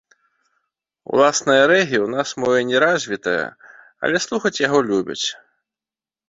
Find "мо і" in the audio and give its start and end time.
2.43-2.69